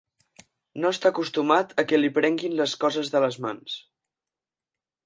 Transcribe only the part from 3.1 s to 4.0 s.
de les mans.